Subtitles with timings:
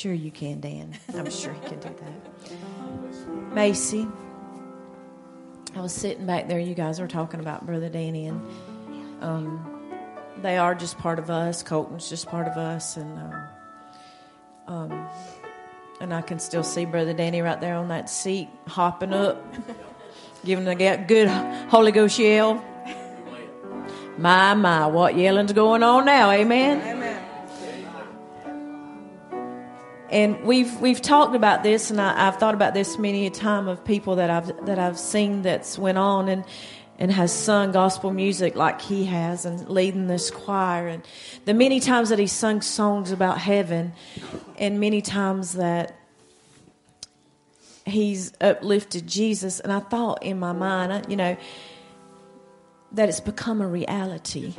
[0.00, 0.94] Sure, you can, Dan.
[1.14, 3.54] I'm sure he can do that.
[3.54, 4.08] Macy,
[5.76, 6.58] I was sitting back there.
[6.58, 8.40] You guys were talking about Brother Danny, and
[9.20, 9.92] um,
[10.40, 11.62] they are just part of us.
[11.62, 13.48] Colton's just part of us, and um,
[14.68, 15.08] um,
[16.00, 19.44] and I can still see Brother Danny right there on that seat, hopping up,
[20.46, 21.28] giving a good
[21.68, 22.64] Holy Ghost yell.
[24.16, 26.30] My, my, what yelling's going on now?
[26.30, 26.80] Amen.
[26.80, 26.99] Amen.
[30.10, 33.68] And we've we've talked about this, and I, have thought about this many a time
[33.68, 36.44] of people that I've that I've seen that's went on and
[36.98, 41.06] and has sung gospel music like he has, and leading this choir, and
[41.44, 43.92] the many times that he sung songs about heaven,
[44.58, 45.96] and many times that
[47.86, 49.60] he's uplifted Jesus.
[49.60, 51.36] And I thought in my mind, you know
[52.92, 54.54] that it's become a reality.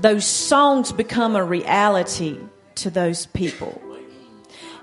[0.00, 2.40] Those songs become a reality
[2.74, 3.80] to those people.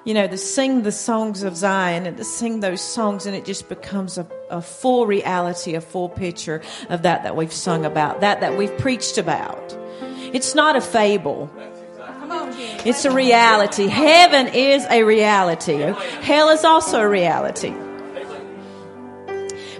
[0.06, 3.46] You know, to sing the songs of Zion and to sing those songs, and it
[3.46, 8.20] just becomes a, a full reality, a full picture of that that we've sung about,
[8.20, 9.78] that that we've preached about.
[10.34, 11.50] It's not a fable.
[12.86, 13.88] It's a reality.
[13.88, 15.78] Heaven is a reality.
[16.22, 17.73] Hell is also a reality.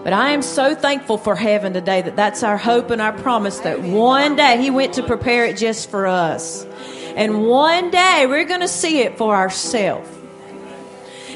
[0.04, 3.60] But I am so thankful for heaven today that that's our hope and our promise
[3.60, 6.66] that one day He went to prepare it just for us.
[7.16, 10.10] And one day we're going to see it for ourselves.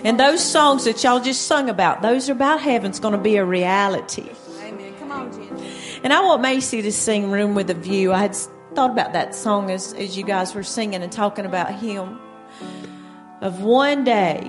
[0.03, 3.38] And those songs that y'all just sung about, those are about heaven's going to be
[3.38, 4.30] a reality.
[4.61, 4.94] Amen.
[5.00, 5.58] Come on, Jen.
[6.03, 8.14] And I want Macy to sing Room with a View.
[8.14, 8.36] I had
[8.75, 12.20] thought about that song as, as you guys were singing and talking about Him.
[13.42, 14.48] Of one day,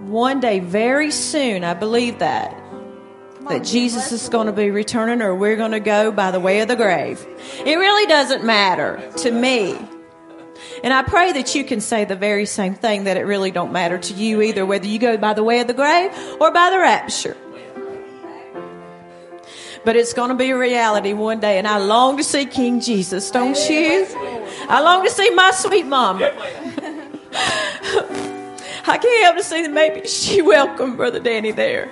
[0.00, 2.54] one day, very soon, I believe that
[3.48, 6.60] that Jesus is going to be returning or we're going to go by the way
[6.60, 7.24] of the grave.
[7.64, 9.78] It really doesn't matter to me.
[10.82, 13.72] And I pray that you can say the very same thing that it really don't
[13.72, 16.70] matter to you either, whether you go by the way of the grave or by
[16.70, 17.36] the rapture.
[19.84, 22.80] But it's going to be a reality one day, and I long to see King
[22.80, 24.06] Jesus, don't you?
[24.68, 26.32] I long to see my sweet mama.
[28.86, 31.90] I can't help to see that maybe she welcomed Brother Danny there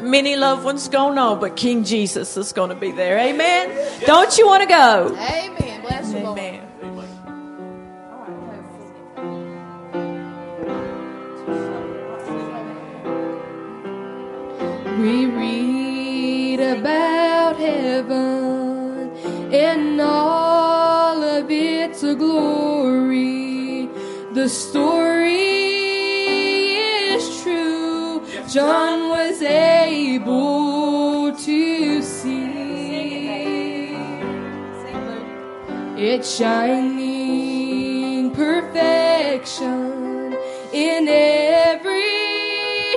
[0.00, 3.18] many loved ones gone on, but King Jesus is going to be there.
[3.18, 4.00] Amen.
[4.06, 5.16] Don't you want to go?
[5.16, 5.67] Amen.
[6.18, 6.62] You, Amen.
[14.98, 19.10] We read about heaven
[19.52, 23.88] and all of its glory.
[24.32, 25.36] The story
[27.14, 28.24] is true.
[28.48, 31.67] John was able to
[36.08, 40.34] its shining perfection
[40.72, 42.02] in every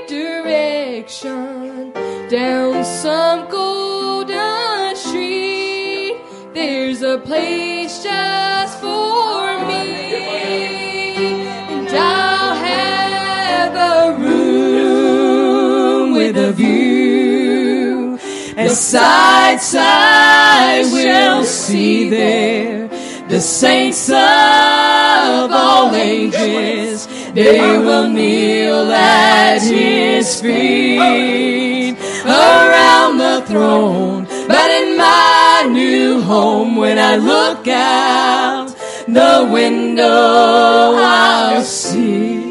[0.08, 1.92] direction.
[2.30, 6.16] Down some golden street,
[6.54, 18.18] there's a place just for me, and I'll have a room with a view.
[18.56, 22.90] And side side we'll see there
[23.32, 27.08] the saints of all ages.
[27.34, 34.26] They will kneel at his feet around the throne.
[34.50, 38.76] But in my new home, when I look out
[39.08, 42.42] the window, I'll see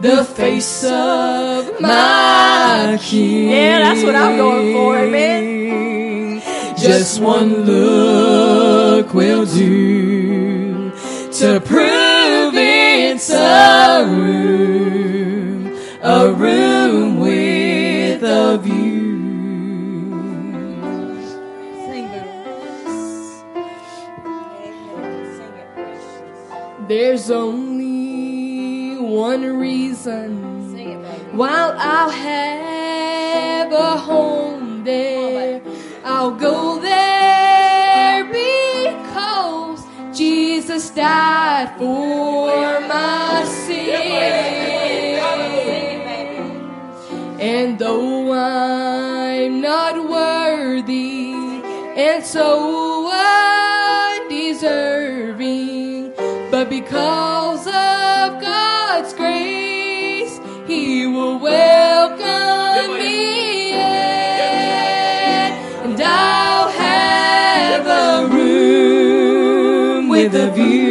[0.00, 3.50] the face of my king.
[3.50, 6.42] Yeah, that's what I'm going for, man.
[6.76, 8.41] Just one look
[9.10, 10.90] will do
[11.32, 18.92] to prove it's a room, a room with a view.
[26.88, 35.21] There's only one reason Sing it, while I'll have a home there.
[41.02, 45.18] Died for my sin.
[47.40, 51.32] And though I'm not worthy
[51.96, 53.10] and so
[54.20, 56.12] undeserving,
[56.52, 60.38] but because of God's grace,
[60.68, 63.80] He will welcome me in.
[65.84, 70.81] And I'll have a room with a view.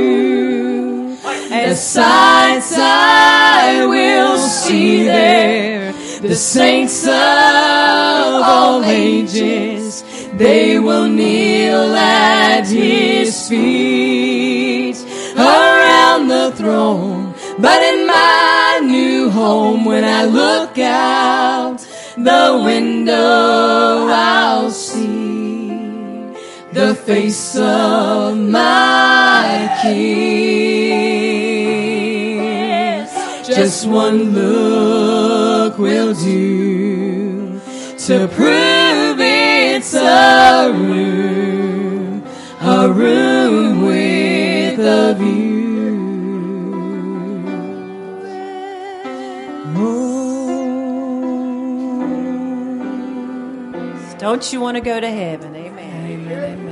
[1.82, 5.92] Sights I will see there.
[6.22, 10.04] The saints of all ages,
[10.38, 14.96] they will kneel at his feet
[15.36, 17.34] around the throne.
[17.58, 21.80] But in my new home, when I look out
[22.16, 25.70] the window, I'll see
[26.74, 30.21] the face of my King.
[33.56, 37.60] Just one look will do
[37.98, 42.24] to prove it's a room,
[42.62, 45.52] a room with a view.
[54.18, 55.56] Don't you want to go to heaven?
[55.56, 56.12] Amen.
[56.12, 56.71] Amen, amen,